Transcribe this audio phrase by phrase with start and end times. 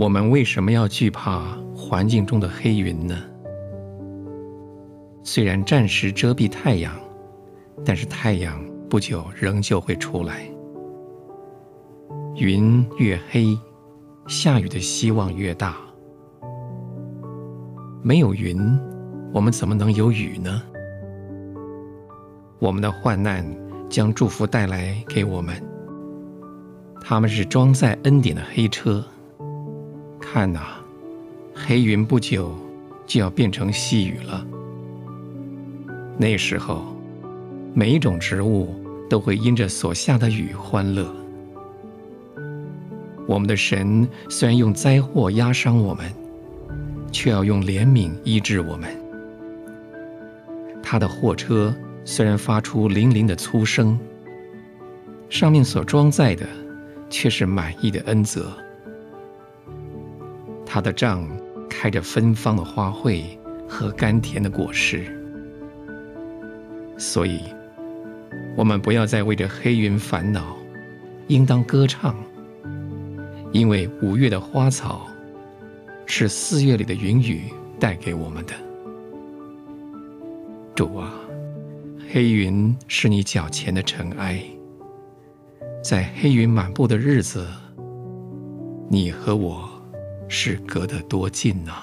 [0.00, 1.42] 我们为什么要惧怕
[1.76, 3.22] 环境中的黑云呢？
[5.22, 6.98] 虽然暂时遮蔽太阳，
[7.84, 10.50] 但是太阳不久仍旧会出来。
[12.34, 13.54] 云越黑，
[14.26, 15.76] 下雨的希望越大。
[18.02, 18.58] 没有云，
[19.34, 20.62] 我们怎么能有雨呢？
[22.58, 23.44] 我们的患难
[23.90, 25.62] 将祝福带来给我们，
[27.02, 29.04] 他们是装载恩典的黑车。
[30.32, 30.60] 看呐，
[31.52, 32.56] 黑云不久
[33.04, 34.46] 就要变成细雨了。
[36.16, 36.94] 那时候，
[37.74, 38.72] 每一种植物
[39.08, 41.12] 都会因着所下的雨欢乐。
[43.26, 46.04] 我们的神虽然用灾祸压伤我们。
[47.12, 48.88] 却要用怜悯医治我们。
[50.80, 53.98] 他的货车虽然发出铃铃的粗声，
[55.28, 56.46] 上面所装载的
[57.10, 58.56] 却是满意的恩泽。
[60.72, 61.28] 他的帐
[61.68, 63.24] 开着芬芳的花卉
[63.68, 65.04] 和甘甜的果实。
[66.96, 67.40] 所以，
[68.56, 70.56] 我们不要再为着黑云烦恼，
[71.26, 72.14] 应当歌唱，
[73.50, 75.08] 因为五月的花草。
[76.06, 77.44] 是四月里的云雨
[77.78, 78.52] 带给我们的。
[80.74, 81.14] 主啊，
[82.12, 84.42] 黑云是你脚前的尘埃，
[85.84, 87.46] 在黑云满布的日子，
[88.88, 89.69] 你和我
[90.32, 91.82] 是隔得多近呐、